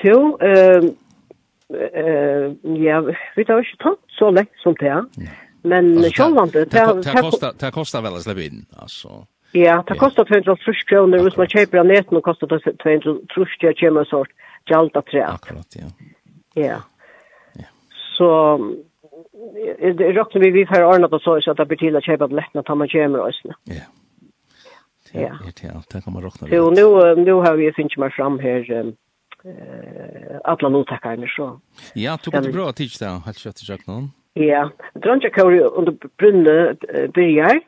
Jo, 0.00 0.20
uh, 0.40 0.88
uh, 1.76 2.46
ja, 2.80 3.02
vi 3.36 3.44
tar 3.44 3.60
ikke 3.60 3.82
tatt 3.84 4.16
så 4.16 4.32
lett 4.32 4.52
som 4.64 4.76
det 4.80 4.92
Ja. 5.20 5.36
Men 5.60 5.92
sjølvandet... 6.08 6.70
Det, 6.72 6.80
det, 6.80 7.02
det, 7.04 7.12
det, 7.12 7.12
det, 7.12 7.52
det, 7.60 7.72
det, 7.76 7.76
det, 7.76 8.32
det, 8.32 8.32
det, 8.32 8.96
det, 8.96 9.26
Ja, 9.52 9.82
det 9.88 9.98
kostar 9.98 10.24
230 10.24 10.86
kronor, 10.86 11.22
hvis 11.22 11.36
man 11.36 11.48
kjøper 11.50 11.80
av 11.82 11.86
neten 11.86 12.16
og 12.16 12.22
kostar 12.22 12.46
det 12.46 12.76
230 12.82 13.66
jag 13.66 13.76
kommer 13.76 14.04
sort 14.04 14.30
gjalda 14.70 15.02
trä. 15.02 15.24
Akkurat, 15.26 15.76
ja. 15.76 15.90
Ja. 16.54 16.76
Så 18.16 18.30
det 19.96 20.06
er 20.06 20.12
råknar 20.12 20.42
vi 20.42 20.50
vi 20.50 20.66
får 20.66 20.84
ordna 20.84 21.08
på 21.08 21.18
så 21.18 21.40
så 21.40 21.50
att 21.50 21.56
det 21.56 21.66
blir 21.66 21.76
til 21.78 21.86
till 21.88 21.96
att 21.96 22.04
köpa 22.04 22.28
biljetterna 22.28 22.62
tar 22.62 22.74
man 22.74 22.88
kommer 22.88 23.20
oss. 23.20 23.42
Ja. 23.44 23.74
Ja. 25.12 25.34
Ja, 25.62 25.82
det 25.92 26.04
kan 26.04 26.12
man 26.12 26.22
råkna. 26.22 26.48
Jo, 26.48 26.70
nu 26.70 27.14
nu 27.24 27.32
har 27.32 27.56
vi 27.56 27.72
finns 27.72 27.96
meg 27.96 28.12
fram 28.12 28.38
her 28.38 28.80
um, 28.80 28.96
uh, 29.44 30.38
alle 30.44 30.70
notakarna 30.70 31.26
så. 31.26 31.60
Ja, 31.94 32.16
tog 32.16 32.42
det 32.42 32.52
bra 32.52 32.72
tids 32.72 32.98
da, 32.98 33.22
helt 33.26 33.38
kjøtt 33.38 33.62
i 33.62 33.72
jaknan. 33.72 34.10
Ja, 34.34 34.70
drönja 34.94 35.30
kör 35.30 35.78
under 35.78 35.92
brunne 36.18 36.76
byrjar. 37.14 37.60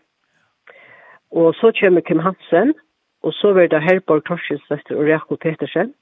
Og 1.32 1.54
så 1.54 1.72
kommer 1.80 2.00
Kim 2.00 2.18
Hansen, 2.18 2.74
og 3.22 3.32
så 3.32 3.52
var 3.52 3.66
det 3.66 3.82
Herborg 3.82 4.24
Torsjensdøster 4.24 4.96
og 4.96 5.04
Rekko 5.04 5.36
Petersen. 5.36 5.94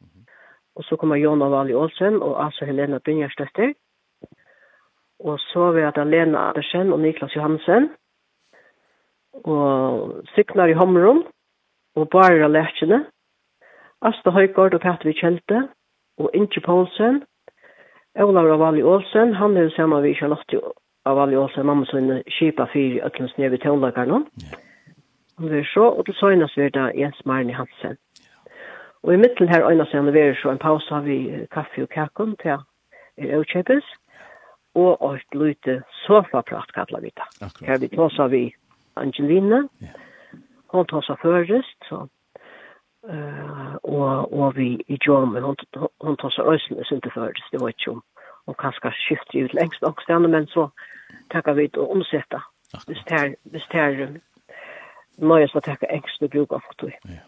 Og 0.76 0.84
så 0.84 0.96
kommer 0.96 1.16
Jona 1.16 1.44
Vali 1.44 1.74
Olsen 1.74 2.22
og 2.22 2.46
Asa 2.46 2.64
Helena 2.64 2.98
Brynjarsdøster. 2.98 3.72
Og 5.20 5.38
så 5.38 5.58
var 5.58 5.90
det 5.90 6.06
Lena 6.06 6.38
Andersen 6.38 6.92
og 6.92 7.00
Niklas 7.00 7.36
Johansen. 7.36 7.90
Og 9.32 10.24
Signar 10.34 10.66
i 10.66 10.72
Homrum 10.72 11.24
og 11.96 12.08
Bara 12.08 12.48
Lertjene. 12.48 13.04
Asta 14.02 14.30
Høygaard 14.30 14.74
og 14.74 14.80
Petter 14.80 15.12
Kjelte 15.12 15.68
og 16.18 16.30
Inge 16.34 16.60
Poulsen. 16.60 17.22
Olav 18.18 18.58
Vali 18.58 18.82
Olsen, 18.82 19.34
han 19.34 19.56
er 19.56 19.70
sammen 19.76 20.02
med 20.02 20.14
Charlotte 20.14 20.60
Vali 21.06 21.36
Olsen, 21.36 21.66
mamma 21.66 21.84
som 21.84 22.10
er 22.10 22.22
kjipa 22.38 22.66
fyr 22.72 22.96
i 22.96 23.00
Øtlens 23.06 23.38
nede 23.38 23.50
ved 23.50 23.58
Tønlagarna. 23.58 24.24
Ja 24.42 24.69
hun 25.40 25.50
vil 25.50 25.64
se, 25.64 25.80
og 25.80 26.06
til 26.06 26.14
søgnes 26.14 26.56
vil 26.56 26.72
det 26.74 26.92
Jens 26.98 27.24
Marni 27.26 27.52
Hansen. 27.52 27.96
Og 29.02 29.14
i 29.14 29.16
midten 29.16 29.48
her 29.48 29.66
øyne 29.70 29.86
seg 29.88 30.12
vil 30.12 30.36
så 30.36 30.50
en 30.52 30.58
pause 30.60 30.94
har 30.94 31.00
vi 31.00 31.46
kaffe 31.52 31.82
og 31.82 31.88
kakken 31.88 32.36
til 32.42 32.60
er 33.20 33.38
utkjøpes, 33.38 33.84
og 34.74 35.14
et 35.14 35.34
lite 35.34 35.82
sofaprat 36.06 36.72
kallar 36.74 37.00
vi 37.00 37.10
det. 37.16 37.28
Her 37.66 37.78
vi 37.80 37.88
tåsa 37.88 38.26
vi 38.26 38.54
Angelina, 38.96 39.66
yeah. 39.82 39.94
tar 40.72 40.84
tåsa 40.84 41.14
først, 41.22 41.76
så 41.88 42.06
Uh, 43.08 43.74
og, 43.82 44.32
og 44.32 44.56
vi 44.56 44.76
i 44.88 44.98
Jom, 45.06 45.32
hon, 45.34 45.56
hon 46.00 46.16
tar 46.20 46.30
seg 46.30 46.44
øyne 46.44 46.84
sin 46.84 47.00
til 47.00 47.12
først, 47.14 47.46
det 47.52 47.60
var 47.60 47.68
ikke 47.72 47.90
om 47.90 48.02
og 48.50 48.56
kanskje 48.56 48.90
skifter 49.04 49.44
ut 49.44 49.54
lengst 49.54 49.82
nok 49.82 50.02
stedene, 50.02 50.28
men 50.28 50.46
så 50.46 50.68
takker 51.32 51.56
vi 51.58 51.68
til 51.68 51.84
å 51.84 51.92
omsette. 51.94 52.40
Hvis 52.86 53.02
det 53.08 53.16
er, 53.18 53.32
hvis 53.52 53.66
det 53.72 53.80
er 53.80 54.16
nøye 55.22 55.44
jeg 55.44 55.52
skal 55.52 55.66
takke 55.66 55.90
engst 55.94 56.24
bruk 56.32 56.52
av 56.56 56.64
for 56.66 56.92
Ja. 57.08 57.22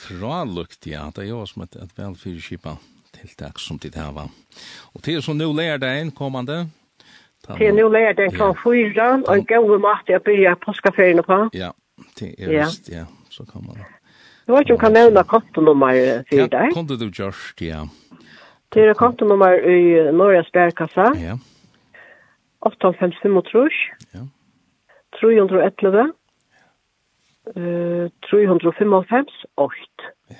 Fra 0.00 0.44
lukt, 0.48 0.86
ja, 0.86 1.10
det 1.14 1.26
er 1.26 1.28
jo 1.28 1.44
som 1.46 1.62
et, 1.62 1.76
et 1.76 1.98
velfyrskipa 1.98 2.78
tiltak 3.12 3.58
som 3.60 3.78
ditt 3.78 3.98
hava. 4.00 4.28
Og 4.94 5.02
til 5.04 5.20
som 5.22 5.36
nå 5.36 5.50
lærer 5.52 5.80
deg 5.82 6.00
inn, 6.00 6.12
kommande? 6.16 6.62
Til 7.44 7.74
nå 7.76 7.88
lærer 7.92 8.16
deg 8.16 8.36
fra 8.36 8.52
fyra, 8.62 9.10
og 9.26 9.32
en 9.34 9.46
gode 9.48 9.78
mat 9.82 10.08
jeg 10.08 10.22
begynner 10.24 10.56
påskaferien 10.64 11.22
på. 11.26 11.40
Ja, 11.56 11.72
til 12.16 12.32
er 12.38 12.54
vist, 12.54 12.88
ja. 12.88 13.04
Så 13.30 13.44
kan 13.44 13.66
man... 13.66 13.82
Du 14.46 14.54
vet 14.54 14.66
ikke 14.66 14.74
om 14.74 14.80
kan 14.80 14.96
nevne 14.96 15.24
kontonummer 15.28 15.98
for 16.30 16.48
deg? 16.54 16.70
Ja, 16.70 16.74
konto 16.74 16.96
du 16.98 17.06
gjørst, 17.10 17.60
ja. 17.62 17.84
Til 18.72 18.88
er 18.88 18.98
kontonummer 18.98 19.52
i 19.66 20.10
Norges 20.14 20.50
Bærkassa. 20.54 21.10
Ja. 21.20 21.36
855 22.66 23.72
Ja. 24.14 24.24
311 25.20 26.12
uh, 27.56 28.10
395 28.30 29.26
8. 29.54 29.74
Ja. 30.28 30.34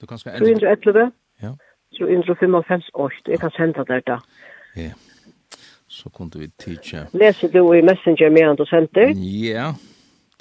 Du 0.00 0.06
kan 0.06 0.18
ska 0.18 0.30
311. 0.30 1.10
Ja. 1.40 1.56
355 1.98 2.80
8. 2.92 3.14
Jag 3.24 3.40
kan 3.40 3.50
sända 3.50 3.84
det 3.84 4.02
där. 4.06 4.20
Ja. 4.74 4.90
Så 5.88 6.10
kunde 6.10 6.38
vi 6.38 6.50
teacha. 6.50 7.06
Läser 7.12 7.48
du 7.48 7.78
i 7.78 7.82
Messenger 7.82 8.30
med 8.30 8.60
och 8.60 8.68
sänder? 8.68 9.12
Ja. 9.54 9.74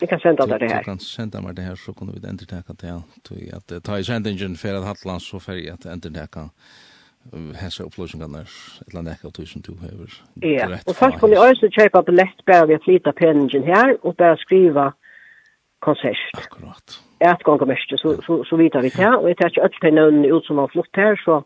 Vi 0.02 0.08
kan 0.08 0.20
sända 0.20 0.46
det 0.46 0.68
här. 0.68 0.78
Du 0.78 0.84
kan 0.84 1.00
sända 1.00 1.42
mig 1.42 1.54
det 1.54 1.62
här 1.62 1.76
så 1.76 1.94
kunde 1.94 2.14
vi 2.20 2.28
entertäcka 2.28 2.74
det. 2.74 3.02
Tog 3.24 3.50
att 3.54 3.84
ta 3.84 4.00
i 4.00 4.04
sändningen 4.04 4.56
för 4.56 4.74
att 4.74 4.86
Hatland 4.86 5.22
så 5.22 5.40
färg 5.40 5.70
att 5.70 5.86
entertäcka 5.86 6.50
hesa 7.56 7.84
upplýsingarnar 7.84 8.50
ella 8.88 9.02
nekka 9.02 9.32
tusen 9.32 9.62
to 9.62 9.74
hever. 9.82 10.10
Ja, 10.42 10.68
og 10.88 10.96
først 10.96 11.00
fast 11.00 11.20
kunnu 11.20 11.40
eisini 11.42 11.72
keypa 11.74 12.02
billett 12.06 12.46
bæði 12.46 12.78
at 12.78 12.86
flyta 12.86 13.12
penningen 13.12 13.64
her 13.64 13.96
og 14.04 14.16
bare 14.18 14.38
skriva 14.38 14.92
konsert. 15.86 16.40
Akkurat. 16.42 16.98
Et 17.24 17.44
gang 17.48 17.62
og 17.62 17.70
mest 17.72 17.94
så 18.02 18.16
så 18.26 18.44
så 18.50 18.58
vet 18.58 18.76
vi 18.84 18.90
det 18.90 19.16
och 19.18 19.28
det 19.28 19.46
är 19.46 19.52
ju 19.56 19.62
allt 19.62 19.80
pennan 19.82 20.26
ut 20.26 20.46
som 20.46 20.58
har 20.58 20.68
flott 20.68 20.96
her, 20.96 21.16
så 21.26 21.44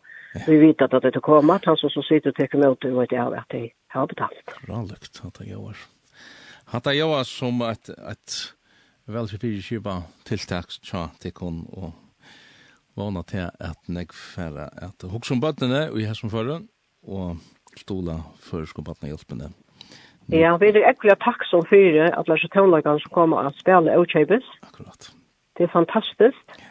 vi 0.48 0.58
vet 0.58 0.82
at 0.82 0.92
det 1.04 1.16
er 1.16 1.20
kommet. 1.20 1.66
han 1.66 1.78
som 1.78 2.04
sitter 2.04 2.30
og 2.30 2.36
tar 2.36 2.56
emot 2.56 2.86
ut, 2.86 2.98
vet 3.00 3.12
jeg 3.12 3.34
at 3.42 3.54
jeg 3.54 3.72
har 3.88 4.06
betalt. 4.06 4.46
Bra 4.68 4.82
lukt 4.82 5.22
att 5.26 5.40
jag 5.40 5.48
gör. 5.48 5.78
Hatta 6.66 6.94
jeg 6.94 7.08
var 7.08 7.24
som 7.24 7.62
et, 7.62 7.90
ett 7.90 8.54
välfyrig 9.10 9.64
skiba 9.66 10.04
tilltag 10.26 10.70
tja 10.86 11.08
til 11.22 11.34
kun 11.34 11.64
og 11.74 11.96
vana 13.00 13.24
til 13.26 13.48
at 13.60 13.90
nek 13.90 14.14
færre 14.14 14.68
at 14.78 15.06
hugsa 15.10 15.34
om 15.34 15.42
bøttene 15.42 15.88
og 15.90 15.98
i 15.98 16.06
hæsum 16.06 16.30
førre 16.30 16.60
og 17.08 17.40
stola 17.80 18.20
for 18.38 18.60
førskum 18.60 18.86
bøttene 18.86 19.10
hjelpene 19.10 19.50
Ja, 20.32 20.58
vi 20.62 20.70
er 20.70 20.84
ekkert 20.90 21.22
takk 21.26 21.42
som 21.50 21.66
fyrir 21.66 22.12
at 22.14 22.28
lærse 22.30 22.48
tøvnlagene 22.54 23.02
som 23.02 23.12
kommer 23.14 23.50
og 23.50 23.56
spiller 23.58 23.98
og 23.98 24.06
kjøpes. 24.12 24.46
Akkurat. 24.62 25.10
Det 25.58 25.64
er 25.66 25.72
fantastisk. 25.74 26.60
Ja. 26.60 26.70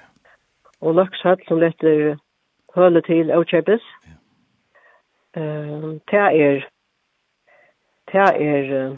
Og 0.81 0.95
Løkshøtt 0.95 1.43
som 1.49 1.59
letter 1.59 2.17
høle 2.77 3.03
til 3.03 3.33
og 3.35 3.47
kjøpes. 3.51 3.83
Ja. 4.07 4.15
Uh, 5.39 5.99
det 6.11 6.19
er 6.19 6.65
det 8.13 8.21
er 8.21 8.97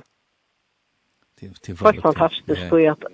det 1.40 1.68
er 1.68 2.00
fantastisk 2.02 2.72
ja. 2.72 2.92
at 2.92 3.04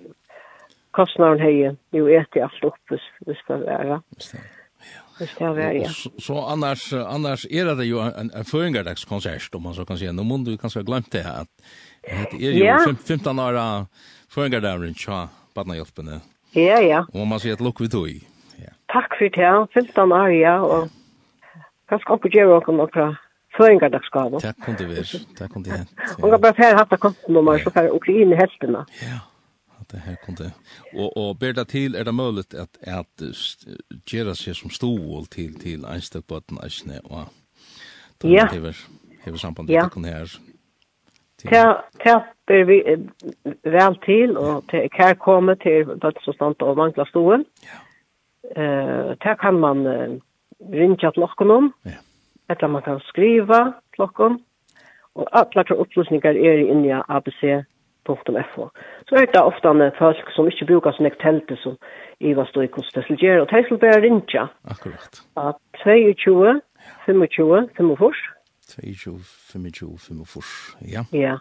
kostnaden 0.91 1.39
heier 1.39 1.75
jo 1.93 2.07
etter 2.07 2.43
alt 2.43 2.63
opp 2.67 2.91
hvis, 2.91 3.03
hvis 3.25 3.41
det 3.47 3.63
er. 3.67 3.85
Ja. 3.93 3.99
Det 5.19 5.27
ska 5.27 5.53
vara, 5.53 5.73
ja. 5.73 5.89
Så, 5.89 6.09
så 6.19 6.41
annars, 6.41 6.93
annars 6.93 7.45
är 7.49 7.75
det 7.75 7.85
ju 7.85 7.99
en, 7.99 8.31
en 8.31 8.45
föringadagskonsert, 8.45 9.55
om 9.55 9.63
man 9.63 9.73
så 9.73 9.85
kan 9.85 9.97
säga. 9.97 10.11
Nu 10.11 10.23
måste 10.23 10.51
du 10.51 10.57
kanske 10.57 10.79
ha 10.79 10.83
glömt 10.83 11.11
det 11.11 11.21
här. 11.21 11.45
Det 12.31 12.47
är 12.47 12.51
ju 12.51 12.63
ja. 12.63 12.95
15 13.07 13.39
år 13.39 13.85
föringadagren, 14.29 14.93
tja, 14.93 15.29
badnahjälpen. 15.53 16.21
Ja, 16.51 16.81
ja. 16.81 17.07
Och 17.13 17.27
man 17.27 17.39
säger 17.39 17.53
att 17.53 17.61
luck 17.61 17.81
vi 17.81 17.89
tog 17.89 18.09
i. 18.09 18.23
Ja. 18.55 18.71
Tack 18.85 19.17
för 19.17 19.29
det, 19.29 19.67
15 19.73 20.11
år, 20.11 20.31
ja. 20.31 20.61
Och 20.61 20.87
kanske 21.89 22.13
också 22.13 22.27
gör 22.27 22.45
vi 22.45 22.53
också 22.53 22.71
några 22.71 23.17
föringardagsgavar. 23.57 24.39
Tack 24.39 24.65
kunde 24.65 24.85
vi, 24.85 25.03
tack 25.37 25.53
kunde 25.53 25.69
vi. 25.69 26.23
Om 26.23 26.29
jag 26.29 26.41
bara 26.41 26.53
färre 26.53 26.81
av 26.81 26.97
kontonummer 26.97 27.57
så 27.57 27.71
färre 27.71 27.89
Ukraina 27.89 28.35
hälfterna. 28.35 28.85
Ja 29.01 29.19
det 29.91 29.97
här 29.97 30.15
kunde 30.15 30.51
och 30.93 31.17
och 31.17 31.35
ber 31.35 31.53
det 31.53 31.65
till 31.65 31.95
är 31.95 32.03
det 32.03 32.11
möjligt 32.11 32.53
att 32.53 32.87
att 32.87 33.21
göra 34.13 34.35
sig 34.35 34.55
som 34.55 34.69
stol 34.69 35.25
till 35.25 35.59
till 35.59 35.85
Einstein 35.85 36.23
på 36.23 36.41
den 36.47 36.57
Eisne 36.63 36.99
och 36.99 37.23
Ja. 38.21 38.49
Det 38.51 38.59
var 38.59 38.75
det 39.25 39.31
var 39.31 39.37
samband 39.37 39.69
med 39.69 39.89
det 39.95 40.09
här. 40.09 40.29
Ja, 41.43 41.85
tapper 41.97 42.63
vi 42.63 43.07
väl 43.61 43.95
till 43.95 44.37
och 44.37 44.67
till 44.67 44.89
här 44.91 45.15
kommer 45.15 45.55
till 45.55 45.97
att 46.01 46.23
så 46.23 46.33
stant 46.33 46.61
av 46.61 46.75
vankla 46.75 47.05
stolen. 47.05 47.45
Ja. 47.61 48.61
Eh, 48.61 49.17
där 49.17 49.35
kan 49.35 49.59
man 49.59 49.87
ringa 50.69 51.11
till 51.11 51.21
lockonom. 51.21 51.71
Ja. 51.81 51.91
Eller 52.47 52.67
man 52.67 52.81
kan 52.81 52.99
skriva 52.99 53.73
lockom. 53.97 54.43
Och 55.13 55.27
alla 55.31 55.63
upplysningar 55.63 56.37
är 56.37 56.57
inne 56.57 56.87
i 56.87 57.01
ABC 57.07 57.65
.fo. 58.07 58.69
Så 59.09 59.15
er 59.15 59.25
det 59.25 59.41
ofte 59.41 59.67
en 59.67 59.91
folk 59.99 60.31
som 60.35 60.47
ikke 60.47 60.69
brukar 60.71 60.95
sånne 60.95 61.11
ektelte 61.13 61.57
som 61.63 61.77
Iva 62.19 62.45
stod 62.49 62.65
i 62.65 62.71
konstesselgjere, 62.73 63.41
og 63.43 63.51
de 63.51 63.63
skulle 63.65 63.83
bare 63.83 64.01
rinja. 64.01 64.47
Akkurat. 64.65 65.21
At 65.37 65.59
22, 65.83 66.61
25, 67.05 67.69
25. 67.77 68.13
22, 68.67 69.19
25, 69.51 69.97
25, 69.99 70.77
ja. 70.93 71.03
Ja. 71.13 71.37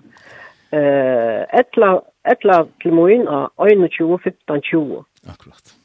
Uh, 0.75 1.43
etla, 1.55 1.93
etla 2.27 2.65
til 2.83 2.95
moin 2.95 3.25
av 3.31 3.51
21, 3.63 4.19
15, 4.25 4.63
20. 4.71 5.05
Akkurat. 5.33 5.77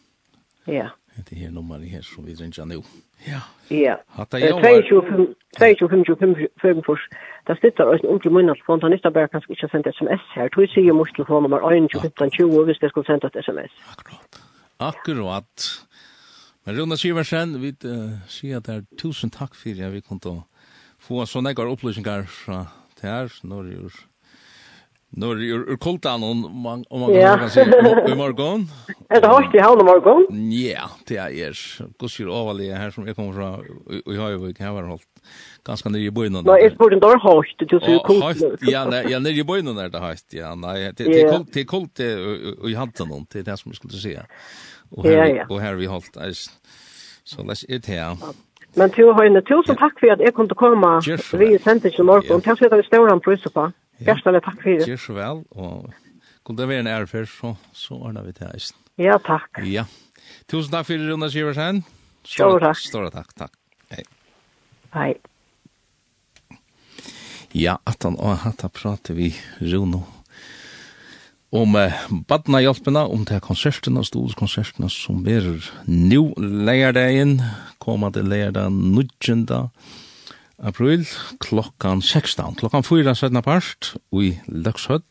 Ja 0.68 0.90
det 1.30 1.38
her 1.38 1.52
nummeret 1.52 1.90
her 1.90 2.02
som 2.02 2.26
vi 2.28 2.34
ringer 2.34 2.66
nå. 2.66 2.82
Ja. 3.28 3.42
Ja. 3.70 3.96
Hatta 4.18 4.38
jeg 4.38 4.54
var... 4.54 4.62
22-25-25, 5.60 7.08
det 7.48 7.58
sitter 7.62 7.84
også 7.84 8.04
en 8.04 8.10
ordentlig 8.10 8.32
munn 8.32 8.48
telefon, 8.48 8.82
han 8.82 8.94
ikke 8.94 9.12
bare 9.12 9.28
kan 9.28 9.44
ikke 9.50 9.68
sende 9.72 9.92
sms 9.98 10.24
her. 10.36 10.48
Tog 10.54 10.68
sier 10.74 10.94
mors 10.94 11.12
telefonnummer 11.16 11.60
1-15-20 11.60 12.66
hvis 12.68 12.82
jeg 12.82 12.90
skulle 12.90 13.08
sende 13.10 13.28
et 13.28 13.38
sms. 13.46 13.74
Akkurat. 13.94 14.34
Akkurat. 14.80 15.68
Men 16.66 16.80
Rune 16.80 16.98
Siversen, 16.98 17.62
vi 17.62 17.74
uh, 17.86 18.22
sier 18.30 18.58
at 18.58 18.68
det 18.68 18.76
er 18.76 18.88
tusen 18.98 19.30
takk 19.34 19.56
for 19.58 19.86
at 19.86 19.94
vi 19.94 20.02
kunne 20.06 20.44
få 21.02 21.26
sånne 21.26 21.56
opplysninger 21.58 22.26
fra 22.30 22.66
det 23.02 23.10
her, 23.10 23.34
når 23.44 23.64
det 23.64 23.78
er 23.78 24.00
Når 25.12 25.42
er 25.44 25.64
ur 25.74 25.78
kultan 25.84 26.24
om 26.24 26.46
man 26.64 26.86
om 26.90 27.02
man 27.04 27.12
kan 27.12 27.50
si 27.52 27.60
i 27.60 28.16
morgon. 28.16 28.70
Er 29.12 29.20
det 29.20 29.28
hardt 29.28 29.56
i 29.56 29.60
havn 29.60 29.82
i 29.82 29.84
morgon? 29.84 30.28
Ja, 30.56 30.86
det 31.08 31.18
er 31.20 31.34
er. 31.50 31.58
gusir 32.00 32.30
overlig 32.32 32.70
her 32.72 32.94
som 32.96 33.04
jeg 33.08 33.18
kommer 33.18 33.34
fra 33.36 33.50
i 33.92 34.16
Høyvik, 34.16 34.62
her 34.64 34.72
var 34.72 34.88
holdt 34.88 35.04
ganske 35.68 35.92
nere 35.92 36.08
i 36.08 36.14
bøynen. 36.16 36.46
Nei, 36.48 36.62
jeg 36.64 36.72
spurte 36.78 36.96
om 36.96 37.02
det 37.04 37.10
var 37.12 37.20
hardt, 37.26 37.66
du 37.68 37.76
sier 37.84 38.00
kultan. 38.08 38.56
Ja, 38.70 38.86
ja, 39.04 39.20
nere 39.20 39.44
i 39.44 39.44
bøynen 39.44 39.78
er 39.84 39.92
det 39.92 40.00
hardt, 40.00 40.30
ja, 40.32 40.54
nei, 40.56 40.78
det 40.96 41.10
er 41.12 41.68
kult 41.68 42.00
i 42.00 42.78
hantan 42.80 43.12
noen 43.12 43.28
det 43.28 43.44
er 43.44 43.50
det 43.52 43.60
som 43.60 43.74
jeg 43.74 43.82
skulle 43.82 44.00
si. 44.00 44.16
Og 44.96 45.60
her, 45.60 45.76
vi 45.76 45.92
holdt, 45.92 46.16
så 47.28 47.44
les 47.52 47.66
ut 47.68 47.92
her. 47.92 48.16
Men 48.80 48.96
tu, 48.96 49.04
Høyne, 49.12 49.44
tusen 49.44 49.76
takk 49.76 50.00
for 50.00 50.16
at 50.16 50.24
jeg 50.24 50.32
kunne 50.40 50.56
komme 50.56 50.96
vi 51.04 51.52
sendte 51.60 51.92
sendingen 51.92 52.00
i 52.00 52.10
morgon, 52.14 52.44
takk 52.48 52.64
for 52.64 52.72
at 52.72 52.80
vi 52.80 52.88
stod 52.88 53.12
han 53.12 53.20
prøyser 53.20 53.52
på. 53.52 53.68
Hjertelig 54.06 54.44
takk 54.46 54.62
for 54.62 54.70
det. 54.70 54.88
Gjør 54.90 55.02
så 55.06 55.18
vel, 55.18 55.42
og 55.52 55.92
kunne 56.46 56.62
det 56.62 56.70
være 56.72 56.86
en 56.86 56.92
ærefer, 56.92 57.28
så, 57.30 57.56
så 57.74 57.98
ordner 58.00 58.26
vi 58.26 58.36
til 58.38 58.50
eisen. 58.52 58.78
Ja, 59.02 59.18
takk. 59.26 59.62
Ja. 59.68 59.86
Tusen 60.50 60.74
takk 60.74 60.88
for 60.90 60.98
det, 60.98 61.10
Rune 61.10 61.30
Siversen. 61.34 61.84
Stor 62.28 62.62
takk. 62.62 62.80
Stor 62.82 63.12
takk, 63.14 63.36
takk. 63.38 63.54
Hei. 63.94 64.06
Hei. 64.96 65.12
Ja, 67.58 67.78
at 67.86 68.04
han 68.08 68.18
og 68.22 68.42
hatt 68.46 68.64
prater 68.74 69.18
vi 69.18 69.34
Rune 69.60 70.06
om 71.52 71.76
eh, 71.76 71.94
badna 72.28 72.62
hjelpena, 72.64 73.04
om 73.12 73.26
det 73.28 73.36
er 73.36 73.44
konsertene, 73.44 74.06
stolskonserterna 74.08 74.88
som 74.92 75.26
er 75.28 75.50
nu 75.86 76.32
leierdagen, 76.40 77.42
kommande 77.84 78.24
leierdag 78.24 78.72
9 78.72 79.04
april 80.62 81.06
klokkan 81.42 82.02
16, 82.02 82.56
klokkan 82.56 82.84
4 82.84 83.16
17 83.16 83.42
part 83.42 83.96
i 84.14 84.40
Løkshøll, 84.48 85.04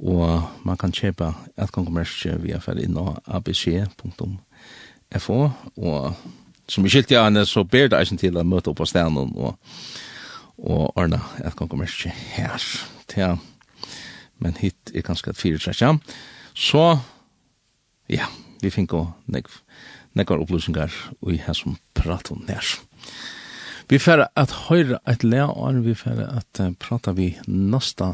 og 0.00 0.42
man 0.64 0.76
kan 0.80 0.92
kjøpe 0.92 1.32
etgangkommerskje 1.60 2.38
via 2.44 2.60
ferdig 2.62 2.84
inn 2.88 2.98
av 3.00 3.18
abc.fo, 3.28 4.38
og 5.76 6.14
som 6.70 6.84
vi 6.84 6.92
skilte 6.92 7.16
gjerne, 7.16 7.46
så 7.46 7.64
ber 7.64 7.88
det 7.90 7.98
eisen 7.98 8.20
til 8.20 8.36
å 8.38 8.46
møte 8.46 8.70
opp 8.70 8.78
på 8.80 8.88
stenen 8.88 9.32
og, 9.34 9.56
og 10.60 10.92
ordne 10.94 11.20
et 11.40 11.50
etgangkommerskje 11.50 12.12
her. 12.36 12.60
Ja, 13.16 13.34
men 14.40 14.56
hit 14.60 14.92
er 14.94 15.04
ganske 15.04 15.30
et 15.32 15.40
4-3, 15.40 15.98
så 16.54 16.84
ja, 18.10 18.26
vi 18.62 18.70
finner 18.70 19.12
nekvar 19.30 20.40
opplysninger, 20.40 20.90
og 21.20 21.34
i 21.34 21.42
har 21.42 21.54
som 21.58 21.78
prater 21.94 22.36
om 22.36 22.46
det 22.46 22.60
Ja. 22.60 23.39
Vi 23.90 23.98
får 23.98 24.28
at 24.38 24.52
høyre 24.68 25.00
et 25.10 25.24
lea, 25.26 25.48
og 25.50 25.80
vi 25.82 25.96
får 25.98 26.20
at 26.22 26.60
uh, 26.62 26.68
prata 26.78 27.10
vi 27.16 27.32
nasta 27.50 28.12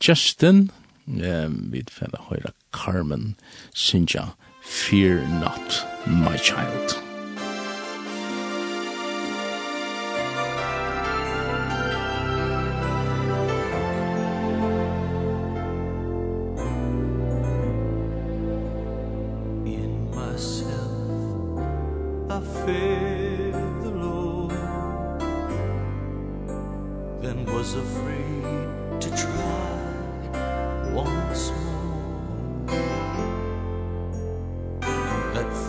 Justin, 0.00 0.70
uh, 1.04 1.52
vi 1.72 1.84
får 1.84 2.14
at 2.14 2.30
høyre 2.30 2.54
Carmen 2.72 3.34
Sinja, 3.74 4.30
Fear 4.64 5.20
Not 5.42 5.84
My 6.08 6.38
Child. 6.40 7.07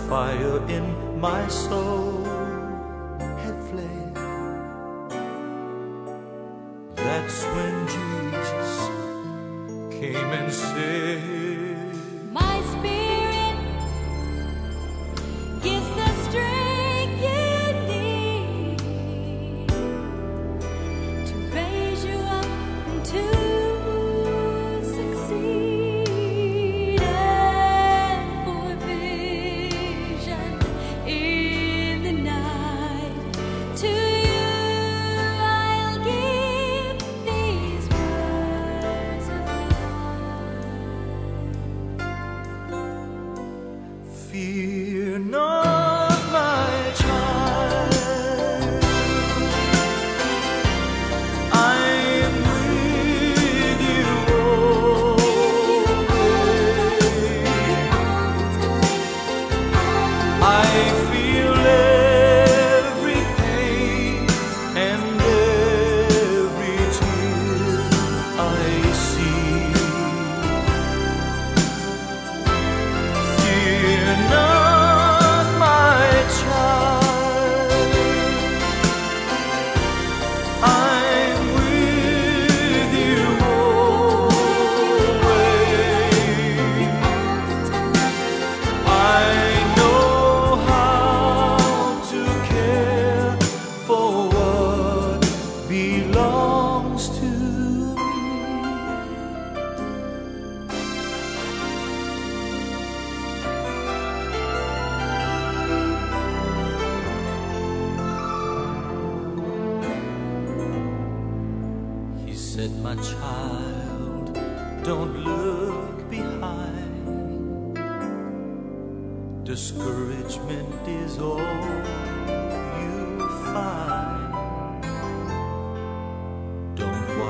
fire 0.09 0.57
in 0.67 1.21
my 1.21 1.47
soul. 1.47 2.38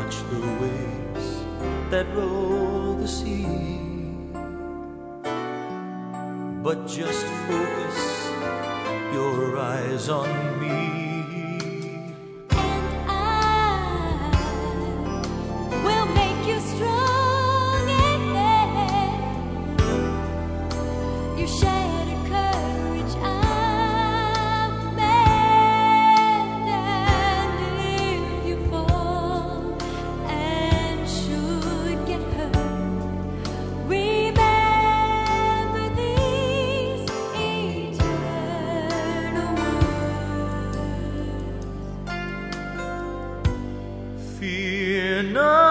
watch 0.10 0.24
the 0.32 0.42
waves 0.62 1.44
that 1.92 2.08
roll 2.16 2.96
the 2.96 3.08
sea. 3.08 3.46
But 6.64 6.88
just 6.88 7.26
focus 7.48 8.32
your 9.14 9.58
eyes 9.60 10.10
on 10.10 10.60
me. 10.60 11.09
know 45.22 45.69